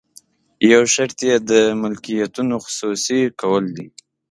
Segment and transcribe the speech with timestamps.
[0.71, 1.51] یو شرط یې د
[1.81, 3.87] ملکیتونو خصوصي کول دي.